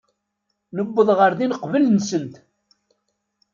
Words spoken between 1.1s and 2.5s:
ɣer din qbel-nsent.